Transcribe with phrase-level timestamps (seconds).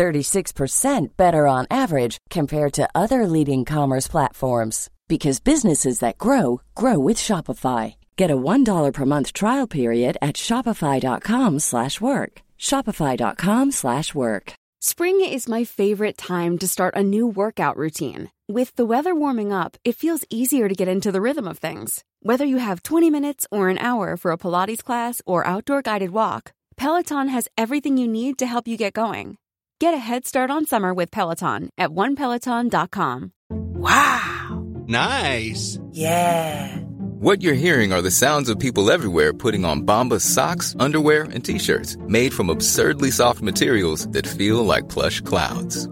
[0.00, 6.98] 36% better on average compared to other leading commerce platforms because businesses that grow grow
[6.98, 7.96] with Shopify.
[8.16, 12.32] Get a $1 per month trial period at shopify.com/work.
[12.68, 14.46] shopify.com/work.
[14.82, 18.30] Spring is my favorite time to start a new workout routine.
[18.58, 21.90] With the weather warming up, it feels easier to get into the rhythm of things.
[22.28, 26.10] Whether you have 20 minutes or an hour for a Pilates class or outdoor guided
[26.10, 26.42] walk,
[26.80, 29.36] Peloton has everything you need to help you get going.
[29.80, 33.32] Get a head start on summer with Peloton at onepeloton.com.
[33.48, 34.66] Wow!
[34.86, 35.78] Nice!
[35.90, 36.76] Yeah!
[37.18, 41.42] What you're hearing are the sounds of people everywhere putting on Bombas socks, underwear, and
[41.42, 45.88] t-shirts made from absurdly soft materials that feel like plush clouds.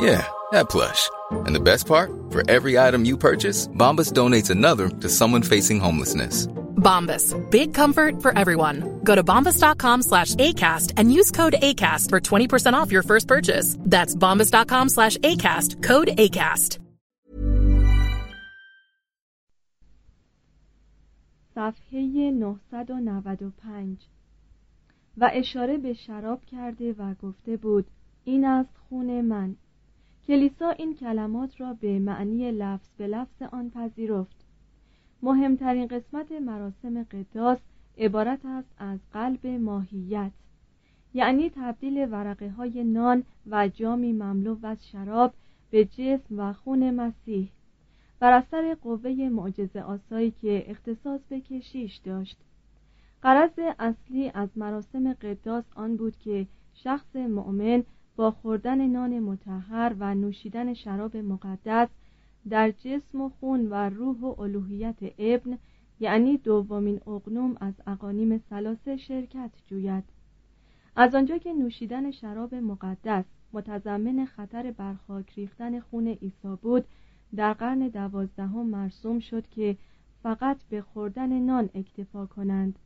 [0.00, 1.08] Yeah, that plush.
[1.30, 2.10] And the best part?
[2.30, 6.48] For every item you purchase, Bombas donates another to someone facing homelessness.
[6.80, 7.34] Bombas.
[7.50, 9.00] Big comfort for everyone.
[9.04, 13.76] Go to bombas.com slash ACAST and use code ACAST for 20% off your first purchase.
[13.80, 15.82] That's bombas.com slash ACAST.
[15.82, 16.78] Code ACAST.
[21.54, 23.98] صفحه 995
[25.16, 27.86] و اشاره به شراب کرده و گفته بود
[28.24, 29.56] این است خون من
[30.26, 34.39] کلیسا این کلمات را به معنی لفظ به لفظ آن پذیرفت
[35.22, 37.58] مهمترین قسمت مراسم قداس
[37.98, 40.30] عبارت است از قلب ماهیت.
[41.14, 45.34] یعنی تبدیل ورقه های نان و جامی مملو از شراب
[45.70, 47.48] به جسم و خون مسیح.
[48.20, 52.36] بر اثر قوه معجزه آسایی که اختصاص به کشیش داشت.
[53.22, 57.84] قرض اصلی از مراسم قداس آن بود که شخص مؤمن
[58.16, 61.88] با خوردن نان متحر و نوشیدن شراب مقدس
[62.48, 65.58] در جسم و خون و روح و الوهیت ابن
[66.00, 70.04] یعنی دومین اقنوم از اقانیم سلاسه شرکت جوید.
[70.96, 76.84] از آنجا که نوشیدن شراب مقدس متضمن خطر برخاک ریختن خون عیسی بود
[77.36, 79.76] در قرن دوازدهم مرسوم شد که
[80.22, 82.78] فقط به خوردن نان اکتفا کنند.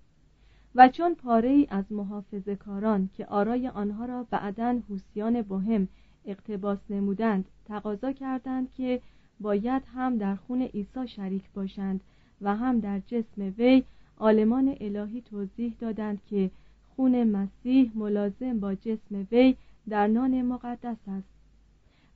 [0.74, 5.88] و چون پاره ای از محافظ کاران که آرای آنها را بعدا حوسیان بهم
[6.24, 9.00] اقتباس نمودند تقاضا کردند که
[9.40, 12.00] باید هم در خون عیسی شریک باشند
[12.40, 13.84] و هم در جسم وی
[14.16, 16.50] آلمان الهی توضیح دادند که
[16.96, 19.56] خون مسیح ملازم با جسم وی
[19.88, 21.28] در نان مقدس است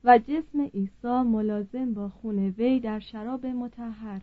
[0.03, 4.21] و جسم عیسی ملازم با خون وی در شراب متحر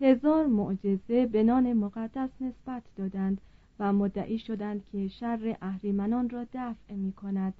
[0.00, 3.40] هزار معجزه به نان مقدس نسبت دادند
[3.78, 7.54] و مدعی شدند که شر اهریمنان را دفع می کند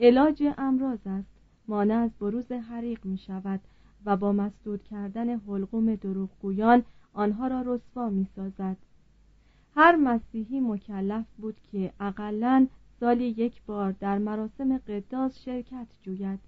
[0.00, 1.37] علاج امراض است.
[1.68, 3.60] مانع از بروز حریق می شود
[4.04, 8.76] و با مسدود کردن حلقوم دروغگویان آنها را رسوا می سازد
[9.74, 12.66] هر مسیحی مکلف بود که اقلا
[13.00, 16.38] سالی یک بار در مراسم قداس شرکت جوید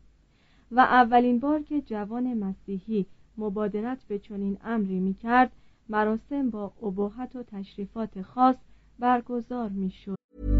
[0.70, 3.06] و اولین بار که جوان مسیحی
[3.38, 5.52] مبادرت به چنین امری می کرد
[5.88, 8.56] مراسم با ابهت و تشریفات خاص
[8.98, 10.59] برگزار می شد.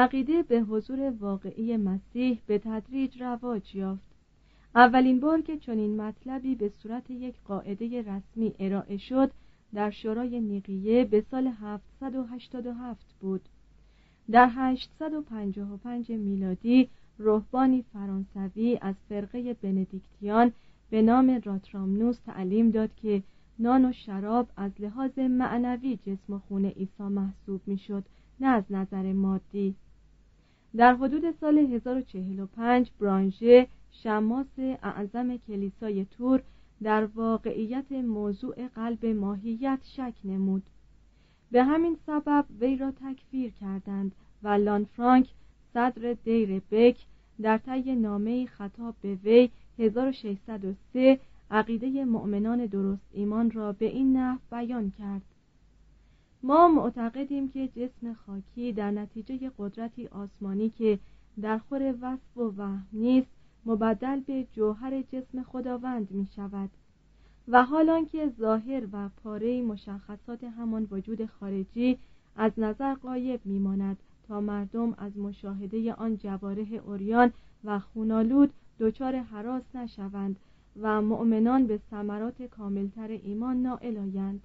[0.00, 4.10] عقیده به حضور واقعی مسیح به تدریج رواج یافت.
[4.74, 9.30] اولین بار که چنین مطلبی به صورت یک قاعده رسمی ارائه شد
[9.74, 13.40] در شورای نیقیه به سال 787 بود.
[14.30, 16.88] در 855 میلادی
[17.18, 20.52] رهبانی فرانسوی از فرقه بندیکتیان
[20.90, 23.22] به نام راترامنوس تعلیم داد که
[23.58, 28.04] نان و شراب از لحاظ معنوی جسم و خون عیسی محسوب می‌شد
[28.40, 29.74] نه از نظر مادی.
[30.76, 36.42] در حدود سال 1045 برانژه شماس اعظم کلیسای تور
[36.82, 40.62] در واقعیت موضوع قلب ماهیت شک نمود.
[41.50, 44.12] به همین سبب وی را تکفیر کردند
[44.42, 45.28] و لانفرانک
[45.74, 46.96] صدر دیر بک
[47.42, 51.20] در طی نامه خطاب به وی 1603
[51.50, 55.22] عقیده مؤمنان درست ایمان را به این نحو بیان کرد.
[56.42, 60.98] ما معتقدیم که جسم خاکی در نتیجه قدرتی آسمانی که
[61.42, 63.28] در خور وصف و وهم نیست
[63.66, 66.70] مبدل به جوهر جسم خداوند می شود
[67.48, 71.98] و حالان که ظاهر و پاره مشخصات همان وجود خارجی
[72.36, 73.96] از نظر قایب میماند
[74.28, 77.32] تا مردم از مشاهده آن جواره اوریان
[77.64, 80.36] و خونالود دچار حراس نشوند
[80.80, 84.40] و مؤمنان به ثمرات کاملتر ایمان نائل آیند.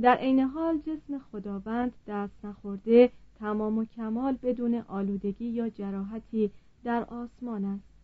[0.00, 6.50] در عین حال جسم خداوند دست نخورده تمام و کمال بدون آلودگی یا جراحتی
[6.84, 7.94] در آسمان است.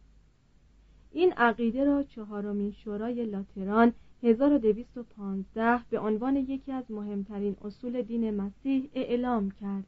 [1.12, 3.92] این عقیده را چهارمین شورای لاتران
[4.22, 9.84] 1215 به عنوان یکی از مهمترین اصول دین مسیح اعلام کرد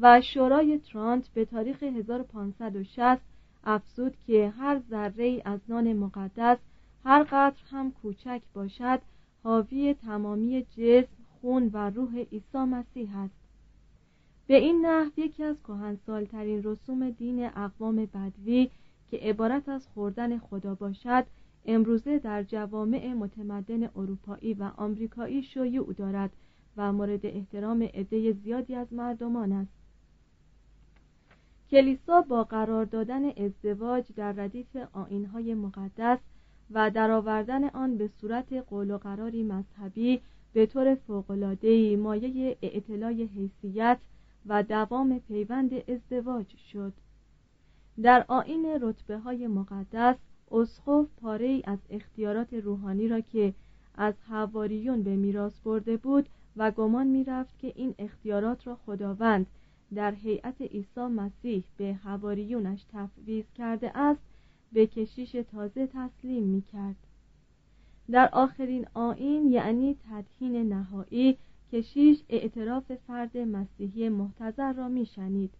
[0.00, 3.20] و شورای ترانت به تاریخ 1560
[3.64, 6.58] افزود که هر ذره از نان مقدس
[7.04, 9.00] هر قطر هم کوچک باشد
[9.48, 13.34] حاوی تمامی جسم خون و روح عیسی مسیح است.
[14.46, 18.70] به این نحو یکی از کهنسالترین رسوم دین اقوام بدوی
[19.10, 21.26] که عبارت از خوردن خدا باشد
[21.66, 26.30] امروزه در جوامع متمدن اروپایی و آمریکایی شیوع دارد
[26.76, 29.72] و مورد احترام عده زیادی از مردمان است.
[31.70, 36.18] کلیسا با قرار دادن ازدواج در ردیف آینهای مقدس
[36.70, 40.20] و درآوردن آن به صورت قول و قراری مذهبی
[40.52, 43.98] به طور فوق‌العاده‌ای مایه اعتلای حیثیت
[44.46, 46.92] و دوام پیوند ازدواج شد.
[48.02, 50.16] در آین رتبه های مقدس
[50.50, 53.54] اسخف پاره از اختیارات روحانی را که
[53.94, 59.46] از حواریون به میراث برده بود و گمان می‌رفت که این اختیارات را خداوند
[59.94, 64.20] در هیئت عیسی مسیح به حواریونش تفویض کرده است
[64.72, 66.96] به کشیش تازه تسلیم می کرد.
[68.10, 71.38] در آخرین آین یعنی تدهین نهایی
[71.72, 75.50] کشیش اعتراف فرد مسیحی محتضر را می شنید.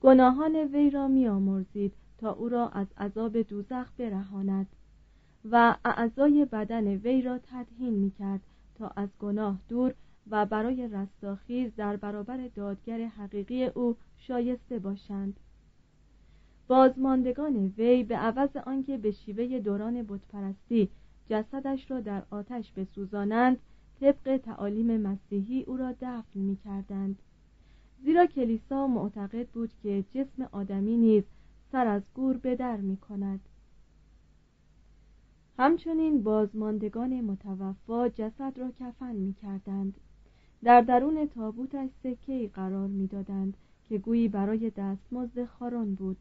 [0.00, 4.66] گناهان وی را می آمرزید تا او را از عذاب دوزخ برهاند
[5.50, 8.40] و اعضای بدن وی را تدهین می کرد
[8.74, 9.94] تا از گناه دور
[10.30, 15.40] و برای رستاخیز در برابر دادگر حقیقی او شایسته باشند
[16.68, 20.88] بازماندگان وی به عوض آنکه به شیوه دوران بتپرستی
[21.28, 23.58] جسدش را در آتش بسوزانند
[24.00, 27.18] طبق تعالیم مسیحی او را دفن می کردند
[28.04, 31.24] زیرا کلیسا معتقد بود که جسم آدمی نیز
[31.72, 33.40] سر از گور به در می کند
[35.58, 39.94] همچنین بازماندگان متوفا جسد را کفن می کردند
[40.64, 43.56] در درون تابوتش سکه قرار می‌دادند
[43.88, 46.16] که گویی برای دستمزد خاران بود.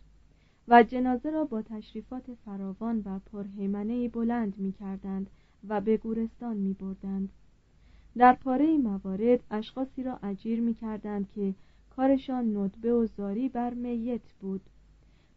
[0.67, 5.29] و جنازه را با تشریفات فراوان و پرهیمنه بلند می کردند
[5.67, 7.29] و به گورستان می بردند.
[8.17, 11.53] در پاره موارد اشخاصی را اجیر می کردند که
[11.95, 14.61] کارشان ندبه و زاری بر میت بود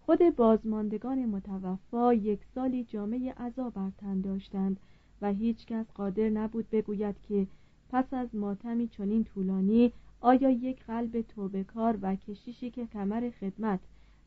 [0.00, 4.80] خود بازماندگان متوفا یک سالی جامعه عذا بر تن داشتند
[5.22, 7.46] و هیچ کس قادر نبود بگوید که
[7.90, 13.80] پس از ماتمی چنین طولانی آیا یک قلب توبکار و کشیشی که کمر خدمت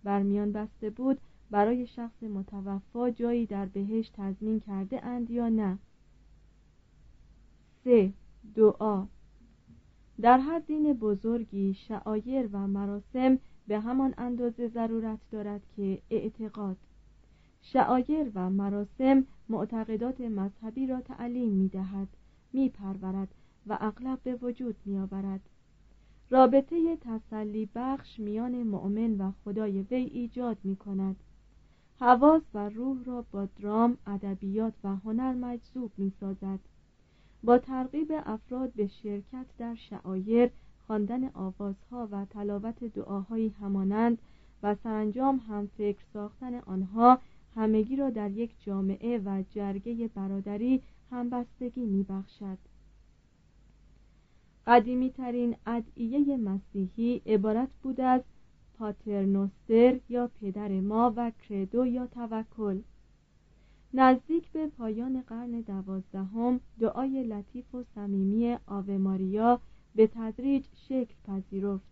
[0.03, 5.77] بر میان بسته بود برای شخص متوفا جایی در بهشت تضمین کرده اند یا نه؟
[7.83, 8.13] سه.
[8.55, 9.05] دعا.
[10.21, 16.77] در هر دین بزرگی شعایر و مراسم به همان اندازه ضرورت دارد که اعتقاد.
[17.61, 22.07] شعایر و مراسم معتقدات مذهبی را تعلیم می دهد
[22.53, 23.27] می پرورد
[23.67, 25.41] و اغلب به وجود می آورد
[26.31, 31.15] رابطه تسلی بخش میان مؤمن و خدای وی ایجاد می کند
[31.99, 36.59] حواس و روح را با درام، ادبیات و هنر مجذوب می سازد
[37.43, 40.51] با ترغیب افراد به شرکت در شعایر
[40.87, 44.17] خواندن آوازها و تلاوت دعاهایی همانند
[44.63, 47.19] و سرانجام هم فکر ساختن آنها
[47.55, 52.70] همگی را در یک جامعه و جرگه برادری همبستگی می بخشد.
[54.67, 58.21] قدیمی ترین ادعیه مسیحی عبارت بود از
[58.77, 62.81] پاترنوستر یا پدر ما و کردو یا توکل.
[63.93, 69.59] نزدیک به پایان قرن دوازدهم دعای لطیف و صمیمی آوه ماریا
[69.95, 71.91] به تدریج شکل پذیرفت.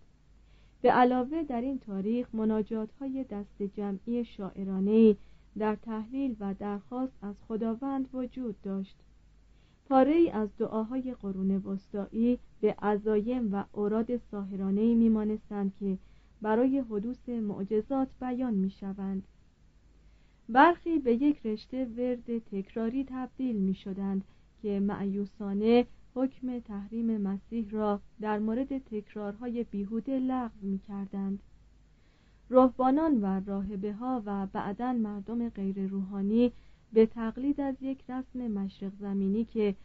[0.82, 5.16] به علاوه در این تاریخ مناجات های دست جمعی شاعرانه
[5.58, 8.98] در تحلیل و درخواست از خداوند وجود داشت.
[9.90, 15.98] پاره ای از دعاهای قرون وسطایی به عزایم و اوراد ساهرانه میمانستند که
[16.42, 19.24] برای حدوث معجزات بیان می شوند.
[20.50, 24.24] برخی به یک رشته ورد تکراری تبدیل می شدند
[24.62, 31.40] که معیوسانه حکم تحریم مسیح را در مورد تکرارهای بیهوده لغو می کردند.
[32.50, 36.52] رهبانان و راهبه ها و بعدا مردم غیر روحانی
[36.94, 39.76] به تقلید از یک رسم مشرق زمینی که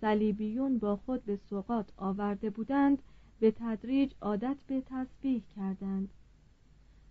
[0.00, 3.02] صلیبیون با خود به سقاط آورده بودند
[3.40, 6.08] به تدریج عادت به تسبیح کردند.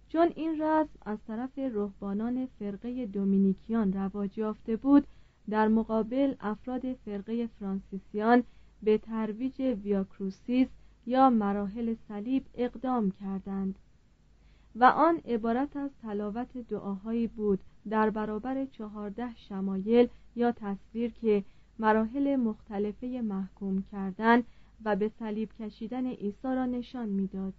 [0.07, 5.07] چون این رسم از طرف رهبانان فرقه دومینیکیان رواج یافته بود
[5.49, 8.43] در مقابل افراد فرقه فرانسیسیان
[8.83, 10.67] به ترویج ویاکروسیس
[11.05, 13.75] یا مراحل صلیب اقدام کردند.
[14.75, 17.59] و آن عبارت از تلاوت دعاهایی بود
[17.89, 21.43] در برابر چهارده شمایل یا تصویر که
[21.79, 24.43] مراحل مختلفه محکوم کردن
[24.85, 27.53] و به صلیب کشیدن عیسی را نشان می‌داد.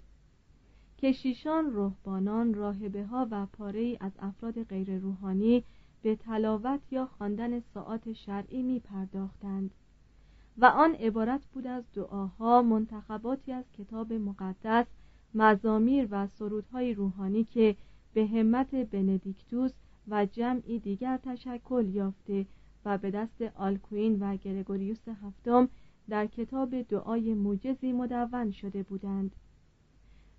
[0.98, 5.64] کشیشان، رهبانان، راهبه ها و پاره از افراد غیر روحانی
[6.02, 9.70] به تلاوت یا خواندن ساعات شرعی می پرداختند
[10.58, 14.86] و آن عبارت بود از دعاها منتخباتی از کتاب مقدس
[15.34, 17.76] مزامیر و سرودهای روحانی که
[18.14, 19.72] به همت بندیکتوس
[20.08, 22.46] و جمعی دیگر تشکل یافته
[22.84, 25.68] و به دست آلکوین و گرگوریوس هفتم
[26.08, 29.30] در کتاب دعای موجزی مدون شده بودند.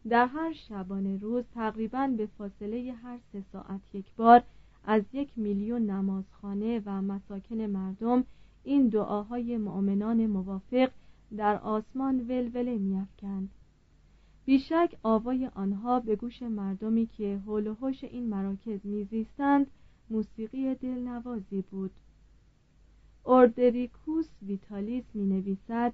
[0.09, 4.43] در هر شبانه روز تقریبا به فاصله هر سه ساعت یک بار
[4.85, 8.23] از یک میلیون نمازخانه و مساکن مردم
[8.63, 10.91] این دعاهای مؤمنان موافق
[11.37, 13.49] در آسمان ولوله میافکند.
[14.45, 19.67] بیشک آوای آنها به گوش مردمی که حول و حوش این مراکز میزیستند
[20.09, 21.91] موسیقی دلنوازی بود.
[23.23, 25.93] اوردریکوس ویتالیس می نویسد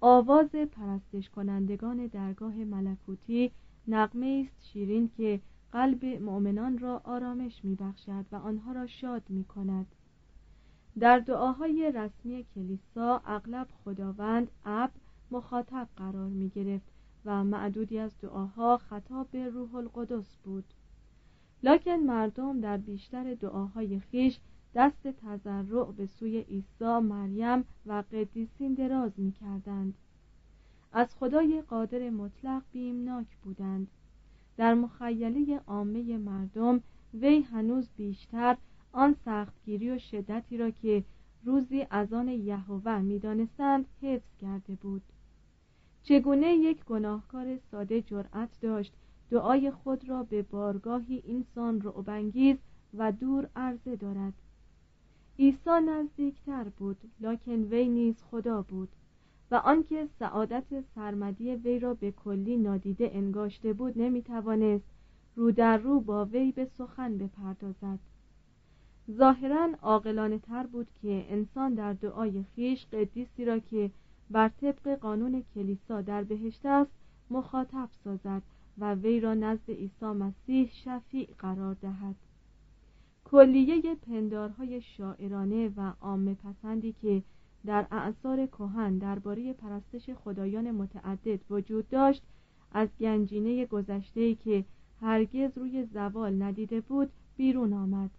[0.00, 3.50] آواز پرستش کنندگان درگاه ملکوتی
[3.88, 5.40] نقمه است شیرین که
[5.72, 9.86] قلب مؤمنان را آرامش می بخشد و آنها را شاد می کند
[10.98, 14.90] در دعاهای رسمی کلیسا اغلب خداوند اب
[15.30, 16.95] مخاطب قرار می گرفت
[17.26, 20.64] و معدودی از دعاها خطاب به روح القدس بود.
[21.62, 24.38] لکن مردم در بیشتر دعاهای خیش
[24.74, 29.94] دست تضرع به سوی عیسی مریم و قدیسین دراز می کردند.
[30.92, 33.88] از خدای قادر مطلق بیمناک بودند.
[34.56, 36.80] در مخیله عامه مردم
[37.14, 38.56] وی هنوز بیشتر
[38.92, 41.04] آن سختگیری و شدتی را که
[41.44, 45.02] روزی از آن یهوه می‌دانستند حفظ کرده بود.
[46.08, 48.92] چگونه یک گناهکار ساده جرأت داشت
[49.30, 52.56] دعای خود را به بارگاهی اینسان رعبانگیز
[52.94, 54.32] و دور عرضه دارد.
[55.38, 58.88] عیسی نزدیکتر بود لکن وی نیز خدا بود
[59.50, 64.84] و آنکه سعادت سرمدی وی را به کلی نادیده انگاشته بود نمی‌توانست
[65.36, 67.98] رو در رو با وی به سخن بپردازد.
[69.10, 73.90] ظاهرا عاقلانه تر بود که انسان در دعای خیش قدیسی را که
[74.30, 76.90] بر طبق قانون کلیسا در بهشت است
[77.30, 78.42] مخاطب سازد
[78.78, 82.14] و وی را نزد عیسی مسیح شفیع قرار دهد.
[83.24, 87.22] کلیه پندارهای شاعرانه و عامه پسندی که
[87.66, 92.22] در اعثار کهن درباره پرستش خدایان متعدد وجود داشت
[92.72, 94.64] از گنجینه گذشته که
[95.00, 98.10] هرگز روی زوال ندیده بود بیرون آمد.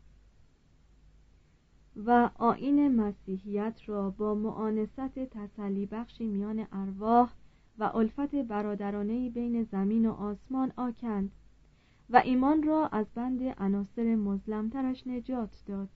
[2.05, 7.33] و آین مسیحیت را با معانست تسلی بخشی میان ارواح
[7.79, 11.31] و الفت برادرانه بین زمین و آسمان آکند
[12.09, 15.89] و ایمان را از بند عناصر مظلمترش نجات داد.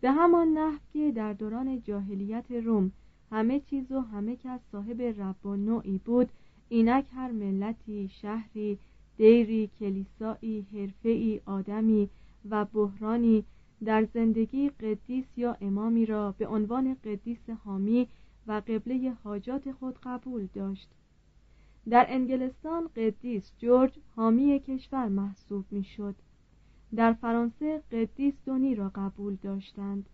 [0.00, 2.92] به همان نحو که در دوران جاهلیت روم
[3.30, 6.28] همه چیز و همه کس صاحب رب و نوعی بود
[6.68, 8.78] اینک هر ملتی شهری
[9.16, 12.10] دیری کلیسایی حرفهای آدمی
[12.50, 13.44] و بحرانی
[13.84, 18.08] در زندگی قدیس یا امامی را به عنوان قدیس حامی
[18.46, 20.88] و قبله حاجات خود قبول داشت.
[21.90, 26.14] در انگلستان قدیس جورج حامی کشور محسوب می‌شد.
[26.94, 30.08] در فرانسه قدیس دونی را قبول داشتند.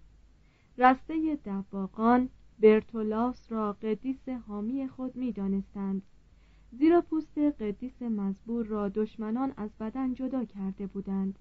[0.79, 6.03] رسته دباغان برتولاس را قدیس حامی خود می دانستند
[6.73, 11.39] زیرا پوست قدیس مزبور را دشمنان از بدن جدا کرده بودند.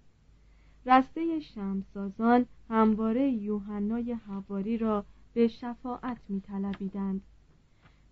[0.86, 7.21] رسته شمسازان همواره یوحنای حواری را به شفاعت می طلبیدند.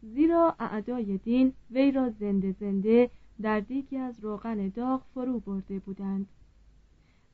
[0.01, 3.09] زیرا اعدای دین وی را زنده زنده
[3.41, 6.27] در دیگی از روغن داغ فرو برده بودند.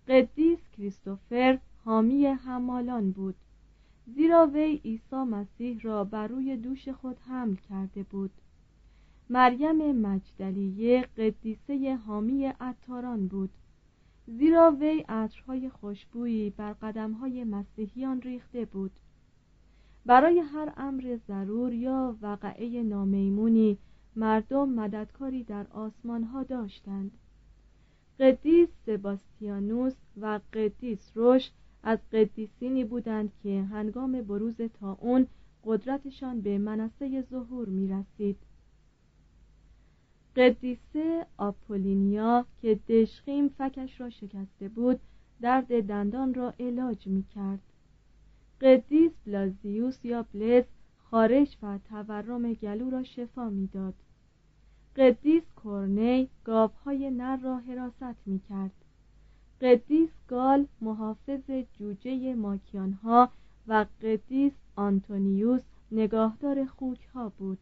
[0.07, 3.35] قدیس کریستوفر حامی حمالان بود.
[4.07, 8.31] زیرا وی عیسی مسیح را بر روی دوش خود حمل کرده بود.
[9.29, 13.49] مریم مجدلیه قدیسه حامی عطاران بود.
[14.27, 18.91] زیرا وی عطرهای خوشبویی بر قدمهای مسیحیان ریخته بود.
[20.05, 23.77] برای هر امر ضرور یا وقعه نامیمونی
[24.15, 27.11] مردم مددکاری در آسمان ها داشتند.
[28.19, 31.51] قدیس سباستیانوس و قدیس روش
[31.83, 34.55] از قدیسینی بودند که هنگام بروز
[34.99, 35.27] اون
[35.65, 38.37] قدرتشان به منصه ظهور می رسید
[40.35, 44.99] قدیسه آپولینیا که دشخیم فکش را شکسته بود
[45.41, 47.59] درد دندان را علاج می کرد
[48.61, 50.63] قدیس بلازیوس یا بلز
[50.97, 53.93] خارش و تورم گلو را شفا می‌داد.
[54.95, 58.71] قدیس کورنی گاوهای نر را حراست می کرد
[59.61, 63.29] قدیس گال محافظ جوجه ماکیانها
[63.67, 65.61] و قدیس آنتونیوس
[65.91, 67.57] نگاهدار خوکها بود.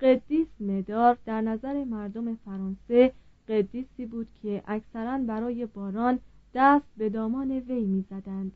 [0.00, 3.12] قدیس مدار در نظر مردم فرانسه
[3.48, 6.18] قدیسی بود که اکثرا برای باران
[6.54, 8.52] دست به دامان وی می‌زدند.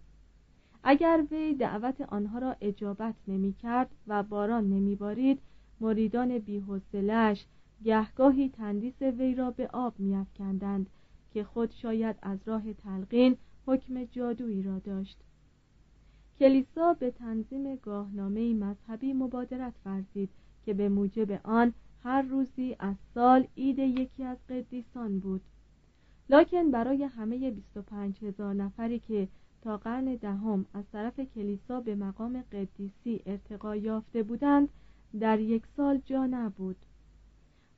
[0.84, 5.40] اگر وی دعوت آنها را اجابت نمی کرد و باران نمی بارید
[5.80, 7.44] مریدان بیحسلش
[7.84, 10.86] گهگاهی تندیس وی را به آب میافکندند
[11.32, 13.36] که خود شاید از راه تلقین
[13.66, 15.18] حکم جادویی را داشت.
[16.38, 20.30] کلیسا به تنظیم گاهنامه مذهبی مبادرت ورزید
[20.66, 21.72] که به موجب آن
[22.04, 25.40] هر روزی از سال عید یکی از قدیسان بود.
[26.30, 29.28] لکن برای همه 25 هزار نفری که
[29.62, 34.68] تا قرن دهم از طرف کلیسا به مقام قدیسی ارتقا یافته بودند
[35.20, 36.76] در یک سال جا نبود.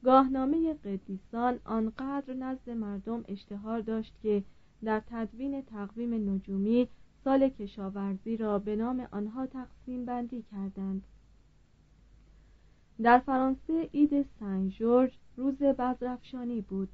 [0.05, 4.43] گاهنامه قدیسان آنقدر نزد مردم اشتهار داشت که
[4.85, 6.89] در تدوین تقویم نجومی
[7.25, 11.03] سال کشاورزی را به نام آنها تقسیم بندی کردند.
[13.03, 16.89] در فرانسه عید سن جورج روز بزرفشانی بود.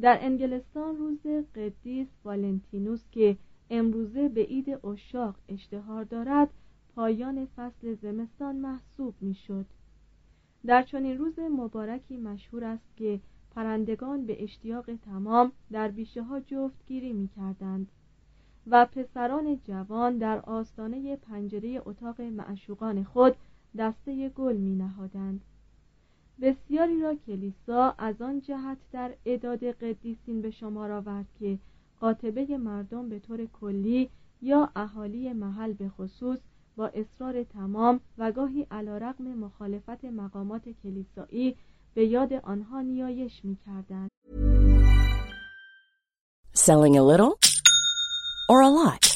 [0.00, 3.36] در انگلستان روز قدیس والنتینوس که
[3.70, 6.48] امروزه به عید اشاق اشتهار دارد
[6.94, 9.66] پایان فصل زمستان محسوب می‌شد.
[10.66, 13.20] در چنین روز مبارکی مشهور است که
[13.54, 17.88] پرندگان به اشتیاق تمام در بیشه ها جفتگیری می کردند
[18.66, 23.36] و پسران جوان در آستانه پنجره اتاق معشوقان خود
[23.76, 25.40] دسته گل می نهادند
[26.40, 31.58] بسیاری را کلیسا از آن جهت در اعداد قدیسین به شمار آورد که
[32.00, 34.10] قاطبه مردم به طور کلی
[34.42, 36.38] یا اهالی محل به خصوص
[36.76, 41.56] با اصرار تمام و گاهی علا رقم مخالفت مقامات کلیسایی
[41.94, 44.10] به یاد آنها نیایش می کردند.
[46.54, 47.38] Selling a little
[48.48, 49.15] or a lot?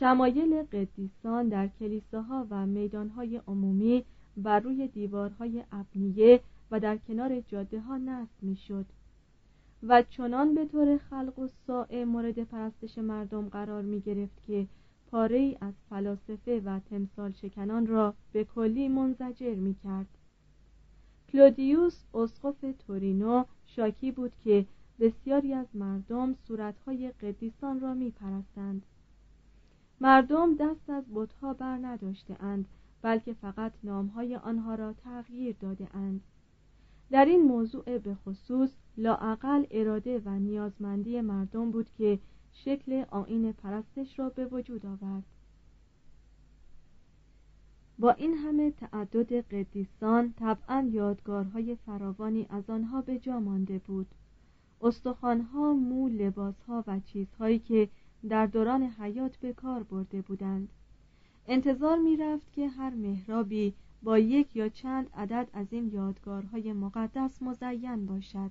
[0.00, 4.04] شمایل قدیسان در کلیساها و میدانهای عمومی
[4.36, 8.86] بر روی دیوارهای ابنیه و در کنار جاده ها نصب می شد
[9.82, 14.66] و چنان به طور خلق و سائه مورد پرستش مردم قرار می گرفت که
[15.10, 20.08] پاره ای از فلاسفه و تمثال شکنان را به کلی منزجر می کرد
[21.32, 24.66] کلودیوس اسقف تورینو شاکی بود که
[25.00, 28.82] بسیاری از مردم صورتهای قدیسان را می پرستند.
[30.00, 32.68] مردم دست از بتها بر نداشته اند
[33.02, 36.20] بلکه فقط نامهای آنها را تغییر داده اند.
[37.10, 42.18] در این موضوع به خصوص لاعقل اراده و نیازمندی مردم بود که
[42.52, 45.24] شکل آین پرستش را به وجود آورد
[47.98, 54.06] با این همه تعدد قدیسان طبعا یادگارهای فراوانی از آنها به جا مانده بود
[54.80, 57.88] استخوانها مو لباسها و چیزهایی که
[58.28, 60.68] در دوران حیات به کار برده بودند.
[61.48, 67.42] انتظار می رفت که هر مهرابی با یک یا چند عدد از این یادگارهای مقدس
[67.42, 68.50] مزین باشد.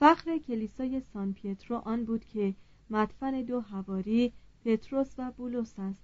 [0.00, 2.54] فخر کلیسای سان پیترو آن بود که
[2.90, 4.32] مدفن دو هواری
[4.64, 6.02] پتروس و بولس است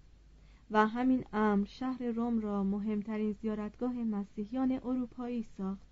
[0.70, 5.86] و همین امر شهر روم را مهمترین زیارتگاه مسیحیان اروپایی ساخت.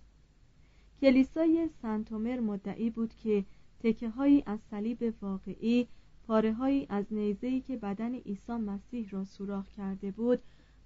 [1.00, 3.44] کلیسای سنتومر مدعی بود که
[3.80, 5.88] تکه هایی از صلیب واقعی
[6.26, 10.38] پاره هایی از نیزهی که بدن عیسی مسیح را سوراخ کرده بود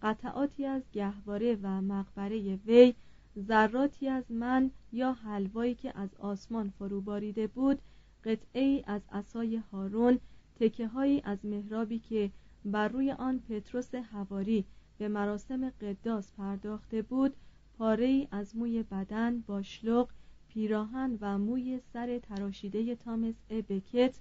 [0.03, 2.95] قطعاتی از گهواره و مقبره وی
[3.39, 7.79] ذراتی از من یا حلوایی که از آسمان فرو باریده بود
[8.25, 10.19] قطعه از عصای هارون
[10.61, 12.31] تکه هایی از محرابی که
[12.65, 14.65] بر روی آن پتروس هواری
[14.99, 17.35] به مراسم قداس پرداخته بود
[17.79, 20.09] پاره ای از موی بدن باشلق
[20.49, 24.15] پیراهن و موی سر تراشیده تامس بکت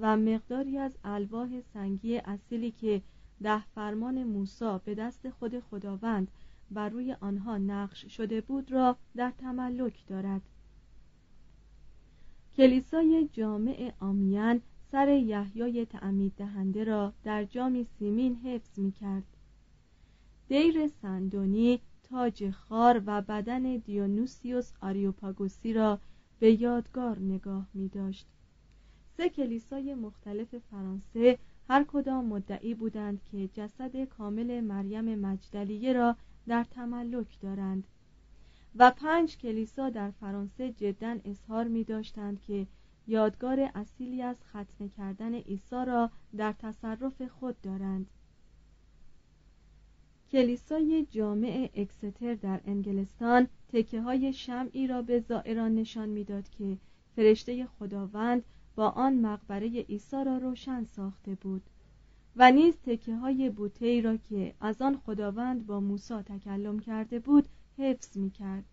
[0.00, 3.02] و مقداری از الواح سنگی اصیلی که
[3.42, 6.30] ده فرمان موسا به دست خود خداوند
[6.70, 10.42] بر روی آنها نقش شده بود را در تملک دارد.
[12.56, 14.60] کلیسای جامع آمیان
[14.92, 19.24] سر یحیای تعمید دهنده را در جامی سیمین حفظ می کرد
[20.48, 25.98] دیر سندونی تاج خار و بدن دیونوسیوس آریوپاگوسی را
[26.38, 28.26] به یادگار نگاه می داشت
[29.16, 36.64] سه کلیسای مختلف فرانسه هر کدام مدعی بودند که جسد کامل مریم مجدلیه را در
[36.64, 37.86] تملک دارند
[38.76, 42.66] و پنج کلیسا در فرانسه جدا اظهار می داشتند که
[43.06, 48.10] یادگار اصیلی از ختنه کردن عیسی را در تصرف خود دارند.
[50.32, 56.76] کلیسای جامع اکستر در انگلستان تکه های شمعی را به زائران نشان می‌داد که
[57.16, 58.44] فرشته خداوند
[58.80, 61.62] با آن مقبره عیسی را روشن ساخته بود
[62.36, 67.48] و نیز تکه های بوته را که از آن خداوند با موسی تکلم کرده بود
[67.78, 68.64] حفظ می کرد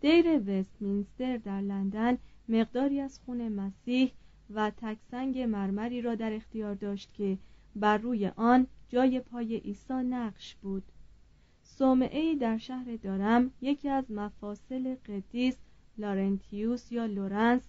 [0.00, 4.12] دیر وستمینستر در لندن مقداری از خون مسیح
[4.50, 7.38] و تکسنگ مرمری را در اختیار داشت که
[7.76, 10.84] بر روی آن جای پای عیسی نقش بود.
[11.62, 15.56] صومعه در شهر دارم یکی از مفاصل قدیس
[15.98, 17.62] لارنتیوس یا لورنس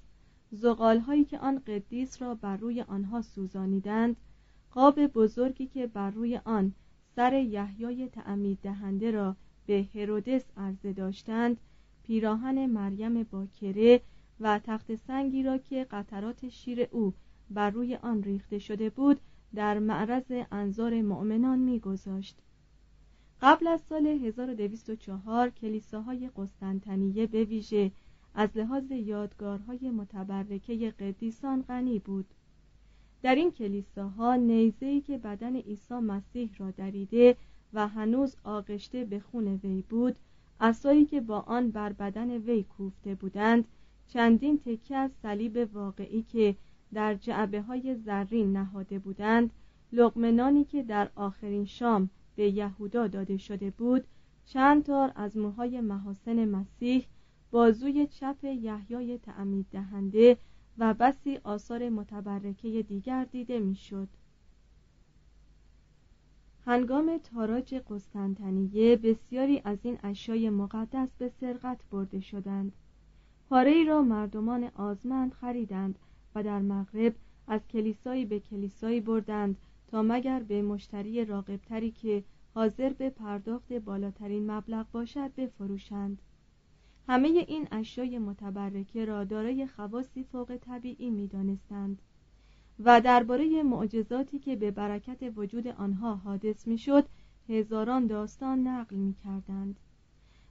[0.52, 4.16] زغال هایی که آن قدیس را بر روی آنها سوزانیدند
[4.72, 6.74] قاب بزرگی که بر روی آن
[7.16, 9.36] سر یحیای تعمید دهنده را
[9.66, 11.58] به هرودس عرضه داشتند
[12.04, 14.02] پیراهن مریم باکره
[14.40, 17.14] و تخت سنگی را که قطرات شیر او
[17.50, 19.20] بر روی آن ریخته شده بود
[19.56, 22.38] در معرض انظار مؤمنان میگذاشت.
[23.42, 27.92] قبل از سال 1204 کلیساهای قسطنطنیه به ویژه
[28.36, 32.26] از لحاظ یادگارهای متبرکه قدیسان غنی بود.
[33.22, 37.36] در این کلیساها نیزه‌ای که بدن عیسی مسیح را دریده
[37.74, 40.15] و هنوز آغشته به خون وی بود
[40.62, 43.68] عصایی که با آن بر بدن وی کوفته بودند
[44.08, 46.56] چندین تکه از صلیب واقعی که
[46.94, 49.50] در جعبه های زرین نهاده بودند
[49.92, 54.04] لقمنانی که در آخرین شام به یهودا داده شده بود
[54.46, 57.06] چند تار از موهای محاسن مسیح
[57.52, 60.38] بازوی چپ یحیای تعمید دهنده
[60.78, 64.08] و بسی آثار متبرکه دیگر دیده می‌شد.
[66.66, 72.72] هنگام تاراج قسطنطنیه بسیاری از این اشیای مقدس به سرقت برده شدند
[73.50, 76.00] پاره را مردمان آزمند خریدند
[76.36, 77.16] و در مغرب
[77.48, 79.58] از کلیسایی به کلیسایی بردند
[79.88, 82.24] تا مگر به مشتری راقبتری که
[82.56, 86.22] حاضر به پرداخت بالاترین مبلغ باشد بفروشند
[87.10, 92.02] همه این اشیای متبرکه را دارای خواصی فوق طبیعی می دانستند
[92.80, 97.06] و درباره معجزاتی که به برکت وجود آنها حادث می شد
[97.50, 99.80] هزاران داستان نقل می کردند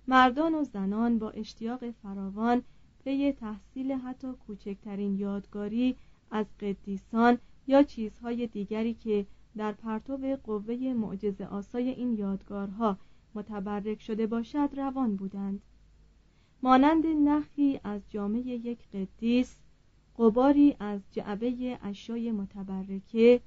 [0.09, 2.62] مردان و زنان با اشتیاق فراوان
[3.05, 5.97] پی تحصیل حتی کوچکترین یادگاری
[6.31, 12.99] از قدیسان یا چیزهای دیگری که در پرتو قوه معجزه آسای این یادگارها
[13.35, 15.62] متبرک شده باشد روان بودند.
[16.62, 19.57] مانند نخی از جامعه یک قدیس
[20.18, 23.40] قباری از جعبه اشای متبرکه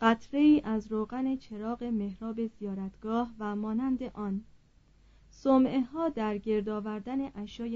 [0.00, 4.44] قطره از روغن چراغ محراب زیارتگاه و مانند آن.
[5.30, 7.20] سمعه ها در گرد آوردن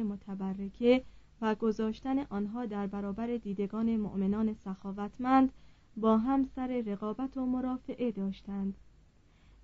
[0.02, 1.04] متبرکه
[1.40, 5.52] و گذاشتن آنها در برابر دیدگان مؤمنان سخاوتمند
[5.96, 8.74] با هم سر رقابت و مرافعه داشتند.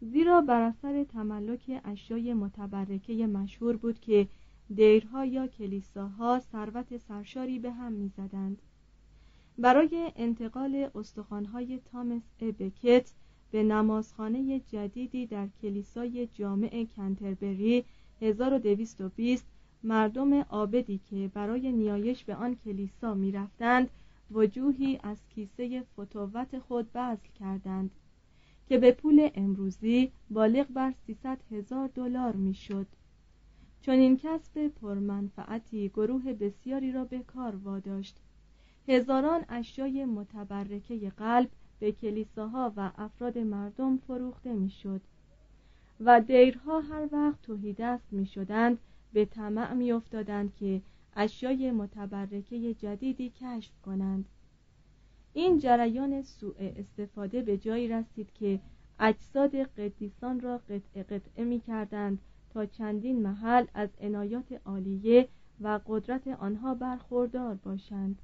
[0.01, 4.29] زیرا بر اثر تملک اشیای متبرکه مشهور بود که
[4.75, 8.63] دیرها یا کلیساها ثروت سرشاری به هم می‌زدند.
[9.59, 13.11] برای انتقال استخوانهای تامس بکت
[13.51, 17.85] به نمازخانه جدیدی در کلیسای جامع کنتربری
[18.21, 19.47] 1220
[19.83, 23.91] مردم آبدی که برای نیایش به آن کلیسا می‌رفتند
[24.31, 27.91] وجوهی از کیسه فتووت خود بذل کردند
[28.69, 32.87] که به پول امروزی بالغ بر 300 هزار دلار می‌شد.
[33.83, 38.17] چون این کسب پرمنفعتی گروه بسیاری را به کار واداشت.
[38.89, 45.01] هزاران اشیای متبرکه قلب به کلیساها و افراد مردم فروخته می‌شد
[46.01, 48.79] و دیرها هر وقت توهی دست می شدند
[49.13, 50.83] به طمع می افتادند که
[51.17, 54.25] اشیای متبرکه جدیدی کشف کنند.
[55.35, 58.61] این جریان سوء استفاده به جایی رسید که
[59.01, 62.19] اجساد قدیسان را قطعه قطعه می کردند
[62.51, 65.29] تا چندین محل از عنایات عالیه
[65.61, 68.23] و قدرت آنها برخوردار باشند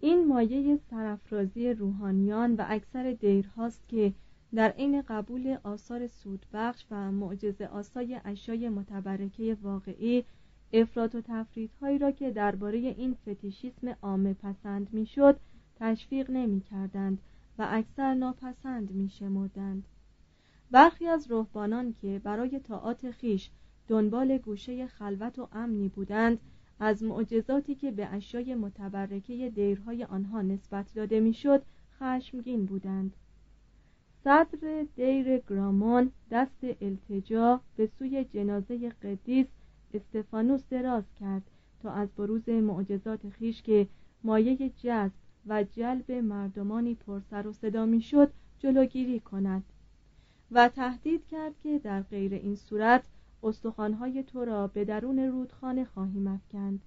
[0.00, 4.12] این مایه سرافرازی روحانیان و اکثر دیرهاست که
[4.54, 10.24] در عین قبول آثار سودبخش و معجزه آسای اشیای متبرکه واقعی
[10.72, 15.40] افراط و تفریدهایی را که درباره این فتیشیسم عامه پسند می‌شد
[15.76, 17.18] تشویق نمی کردند
[17.58, 19.84] و اکثر ناپسند می شمردند.
[20.70, 23.50] برخی از رهبانان که برای طاعات خیش
[23.88, 26.38] دنبال گوشه خلوت و امنی بودند
[26.80, 31.62] از معجزاتی که به اشیای متبرکه دیرهای آنها نسبت داده می‌شد
[31.98, 33.16] خشمگین بودند.
[34.24, 39.46] صدر دیر گرامون دست التجا به سوی جنازه قدیس
[39.94, 41.42] استفانوس دراز کرد
[41.82, 43.86] تا از بروز معجزات خیش که
[44.24, 45.12] مایه جذب
[45.46, 49.64] و جلب مردمانی پرسر و صدا می‌شد جلوگیری کند.
[50.52, 53.02] و تهدید کرد که در غیر این صورت
[53.42, 56.80] استخوانهای تو را به درون رودخانه خواهیم افکند.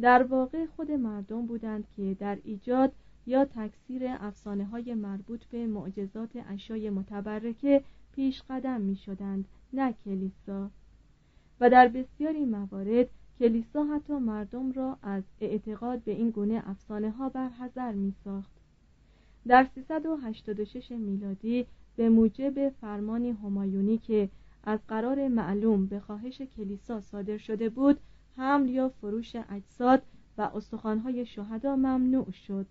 [0.00, 2.92] در واقع خود مردم بودند که در ایجاد
[3.26, 10.70] یا تکثیر افسانه های مربوط به معجزات اشیای متبرکه پیش قدم می شدند نه کلیسا.
[11.60, 13.06] و در بسیاری موارد
[13.38, 18.52] کلیسا حتی مردم را از اعتقاد به این گونه افسانه ها برحضر می ساخت
[19.46, 24.28] در 386 میلادی به موجب فرمانی همایونی که
[24.64, 28.00] از قرار معلوم به خواهش کلیسا صادر شده بود
[28.36, 30.02] حمل یا فروش اجساد
[30.38, 32.66] و استخوانهای شهدا ممنوع شد.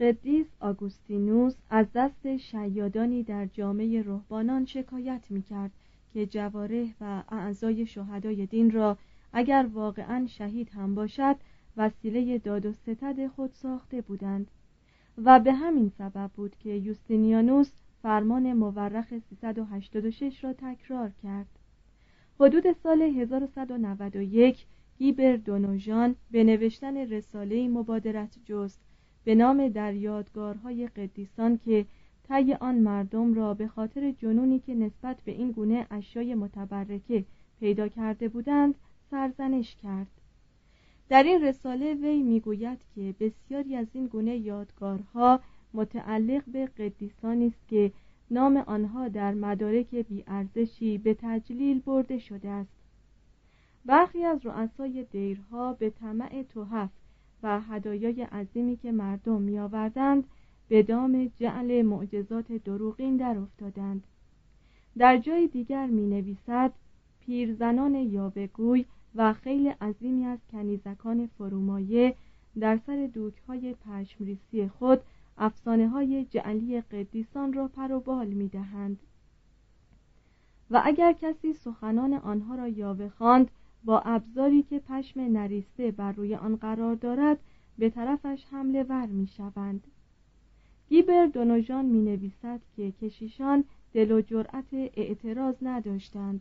[0.00, 5.70] قدیس آگوستینوس از دست شیادانی در جامعه رهبانان شکایت می‌کرد
[6.12, 8.98] که جواره و اعضای شهدای دین را
[9.32, 11.36] اگر واقعا شهید هم باشد
[11.76, 14.50] وسیله داد و ستد خود ساخته بودند.
[15.24, 17.70] و به همین سبب بود که یوستینیانوس
[18.02, 21.46] فرمان مورخ 386 را تکرار کرد.
[22.40, 24.66] حدود سال 1191
[24.98, 28.80] گیبر دونوژان به نوشتن رساله مبادرت جست
[29.24, 31.86] به نام در یادگارهای قدیسان که
[32.28, 37.24] طی آن مردم را به خاطر جنونی که نسبت به این گونه اشیای متبرکه
[37.60, 38.74] پیدا کرده بودند
[39.10, 40.15] سرزنش کرد.
[41.08, 45.40] در این رساله وی می‌گوید که بسیاری از این گونه یادگارها
[45.74, 47.92] متعلق به قدیسانی است که
[48.30, 52.76] نام آنها در مدارک بیارزشی به تجلیل برده شده است.
[53.84, 56.90] برخی از رؤسای دیرها به طمع توحف
[57.42, 60.24] و هدایای عظیمی که مردم میآوردند
[60.68, 64.04] به دام جعل معجزات دروغین در افتادند.
[64.98, 66.72] در جای دیگر می نویسد
[67.20, 68.84] پیرزنان یاوهگوی
[69.16, 72.14] و خیلی عظیمی از کنیزکان فرومایه
[72.60, 75.00] در سر دوکهای پشمریسی خود
[75.38, 78.98] افسانه های جعلی قدیسان را پروبال می دهند.
[80.70, 83.50] و اگر کسی سخنان آنها را یاوه خواند
[83.84, 87.38] با ابزاری که پشم نریسته بر روی آن قرار دارد
[87.78, 89.84] به طرفش حمله ور می شوند.
[90.88, 96.40] گیبر دونوژان می نویسد که کشیشان دل و جرأت اعتراض نداشتند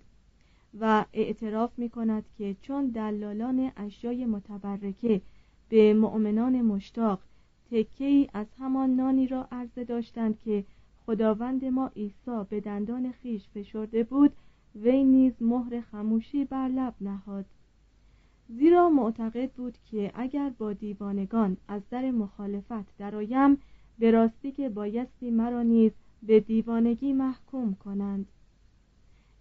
[0.79, 5.21] و اعتراف می کند که چون دلالان اشیای متبرکه
[5.69, 7.19] به مؤمنان مشتاق
[7.71, 10.65] تکه ای از همان نانی را عرضه داشتند که
[11.05, 14.31] خداوند ما عیسی به دندان خیش فشرده بود
[14.75, 17.45] وی نیز مهر خموشی بر لب نهاد.
[18.49, 23.57] زیرا معتقد بود که اگر با دیوانگان از در مخالفت درآیم
[23.99, 25.91] به راستی که بایستی مرا نیز
[26.23, 28.25] به دیوانگی محکوم کنند.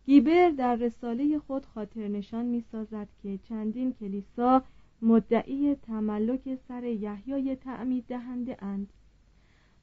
[0.06, 4.62] گیبر در رساله خود خاطر نشان می سازد که چندین کلیسا
[5.02, 8.92] مدعی تملک سر یحیای تعمید دهنده اند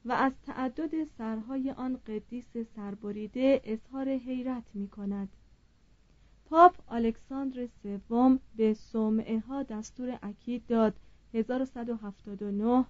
[0.04, 5.28] و از تعدد سرهای آن قدیس سربریده اظهار حیرت می کند
[6.46, 10.94] پاپ الکساندر سوم به صومعه ها دستور اکید داد
[11.34, 12.84] 1179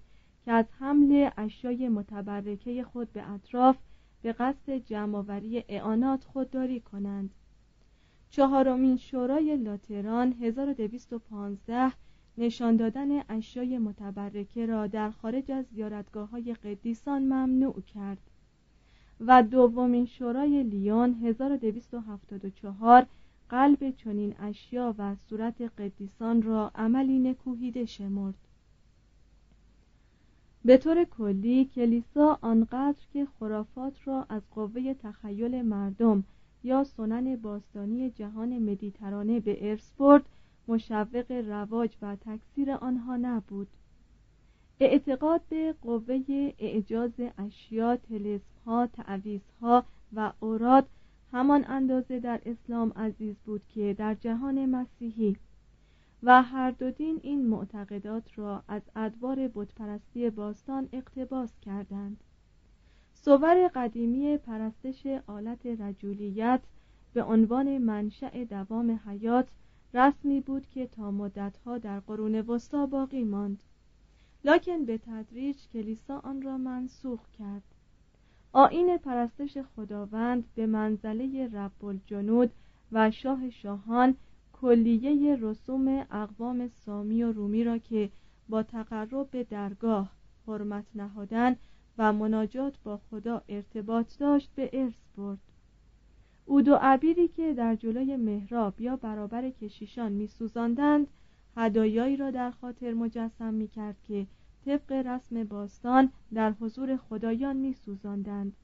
[0.44, 3.76] که از حمل اشیای متبرکه خود به اطراف
[4.22, 7.30] به قصد جمعآوری اعانات خودداری کنند.
[8.30, 11.92] چهارمین شورای لاتران 1215
[12.38, 18.30] نشان دادن اشیای متبرکه را در خارج از زیارتگاه های قدیسان ممنوع کرد
[19.20, 23.06] و دومین شورای لیون 1274
[23.48, 28.34] قلب چنین اشیا و صورت قدیسان را عملی نکوهیده شمرد.
[30.64, 36.24] به طور کلی کلیسا آنقدر که خرافات را از قوه تخیل مردم
[36.64, 40.24] یا سنن باستانی جهان مدیترانه به ارث برد
[40.68, 43.68] مشوق رواج و تکثیر آنها نبود.
[44.80, 50.88] اعتقاد به قوه اعجاز اشیا تلسمها تعویزها و اوراد
[51.32, 55.36] همان اندازه در اسلام عزیز بود که در جهان مسیحی
[56.22, 62.24] و هر دو دین این معتقدات را از ادوار بتپرستی باستان اقتباس کردند.
[63.14, 66.60] صور قدیمی پرستش آلت رجولیت
[67.14, 69.48] به عنوان منشأ دوام حیات
[69.94, 73.62] رسمی بود که تا مدتها در قرون وسطا باقی ماند.
[74.44, 77.62] لکن به تدریج کلیسا آن را منسوخ کرد.
[78.52, 82.50] آین پرستش خداوند به منزله رب الجنود
[82.92, 84.16] و شاه شاهان
[84.62, 88.10] کلیه رسوم اقوام سامی و رومی را که
[88.48, 90.10] با تقرب به درگاه
[90.46, 91.56] حرمت نهادن
[91.98, 95.38] و مناجات با خدا ارتباط داشت به ارث برد.
[96.46, 101.06] اود و عبیری که در جلوی محراب یا برابر کشیشان میسوزاندند
[101.56, 104.26] هدایایی را در خاطر مجسم می‌کرد که
[104.64, 108.56] طبق رسم باستان در حضور خدایان میسوزاندند.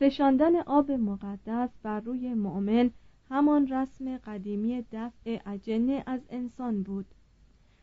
[0.00, 2.90] فشاندن آب مقدس بر روی مؤمن
[3.32, 7.06] همان رسم قدیمی دفع اجنه از انسان بود.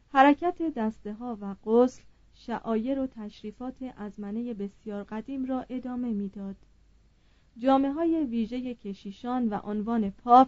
[0.09, 2.01] حرکت دسته ها و غسل
[2.33, 6.55] شعایر و تشریفات ازمنه بسیار قدیم را ادامه می‌داد.
[7.57, 10.47] جامعه های ویژه کشیشان و عنوان پاپ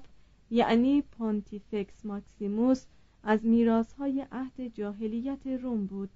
[0.49, 2.85] یعنی پونتیفکس ماکسیموس
[3.23, 6.09] از میراث های عهد جاهلیت روم بود.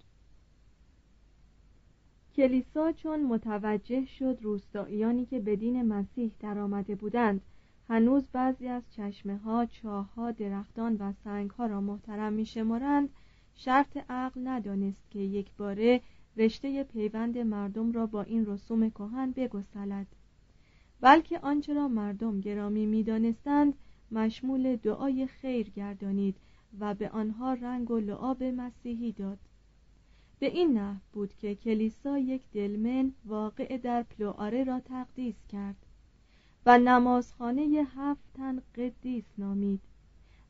[2.36, 7.42] کلیسا چون متوجه شد روستاییانی که به دین مسیح درآمده بودند
[7.90, 13.10] هنوز بعضی از چشمه ها، چاه ها، درختان و سنگ ها را محترم می شمارند
[13.56, 16.02] شرط عقل ندانست که یک باره
[16.38, 20.08] رشته پیوند مردم را با این رسوم کهن بگسلد.
[21.02, 23.74] بلکه آنچه را مردم گرامی می‌دانستند
[24.12, 26.36] مشمول دعای خیر گردانید
[26.80, 29.40] و به آنها رنگ و لعاب مسیحی داد.
[30.40, 35.85] به این نحو بود که کلیسا یک دلمن واقع در پلوآره را تقدیس کرد.
[36.66, 39.82] و نمازخانه هفت تن قدیس نامید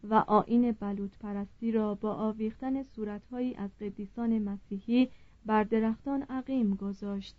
[0.04, 5.10] و آین بلوط پرستی را با آویختن صورتهایی از قدیسان مسیحی
[5.46, 7.36] بر درختان عقیم گذاشت.